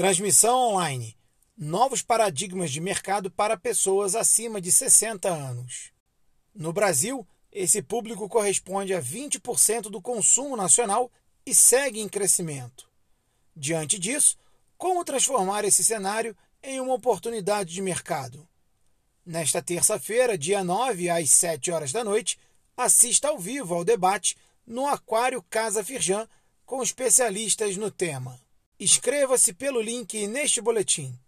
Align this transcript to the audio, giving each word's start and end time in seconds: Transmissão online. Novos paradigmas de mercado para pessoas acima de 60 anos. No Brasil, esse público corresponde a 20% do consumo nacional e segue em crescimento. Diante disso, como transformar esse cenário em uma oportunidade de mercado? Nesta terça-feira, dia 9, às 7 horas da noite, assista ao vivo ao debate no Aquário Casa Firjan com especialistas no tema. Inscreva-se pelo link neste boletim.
Transmissão 0.00 0.56
online. 0.70 1.14
Novos 1.54 2.00
paradigmas 2.00 2.70
de 2.70 2.80
mercado 2.80 3.30
para 3.30 3.54
pessoas 3.54 4.14
acima 4.14 4.58
de 4.58 4.72
60 4.72 5.28
anos. 5.28 5.92
No 6.54 6.72
Brasil, 6.72 7.28
esse 7.52 7.82
público 7.82 8.26
corresponde 8.26 8.94
a 8.94 9.02
20% 9.02 9.90
do 9.90 10.00
consumo 10.00 10.56
nacional 10.56 11.12
e 11.44 11.54
segue 11.54 12.00
em 12.00 12.08
crescimento. 12.08 12.88
Diante 13.54 13.98
disso, 13.98 14.38
como 14.78 15.04
transformar 15.04 15.66
esse 15.66 15.84
cenário 15.84 16.34
em 16.62 16.80
uma 16.80 16.94
oportunidade 16.94 17.74
de 17.74 17.82
mercado? 17.82 18.48
Nesta 19.26 19.60
terça-feira, 19.60 20.38
dia 20.38 20.64
9, 20.64 21.10
às 21.10 21.30
7 21.30 21.70
horas 21.70 21.92
da 21.92 22.02
noite, 22.02 22.38
assista 22.74 23.28
ao 23.28 23.38
vivo 23.38 23.74
ao 23.74 23.84
debate 23.84 24.34
no 24.66 24.86
Aquário 24.86 25.42
Casa 25.42 25.84
Firjan 25.84 26.26
com 26.64 26.82
especialistas 26.82 27.76
no 27.76 27.90
tema. 27.90 28.40
Inscreva-se 28.80 29.52
pelo 29.52 29.78
link 29.78 30.14
neste 30.26 30.62
boletim. 30.62 31.20